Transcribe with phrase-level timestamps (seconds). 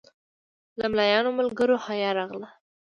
[0.79, 2.49] له ملایانو ملګرو حیا راغله.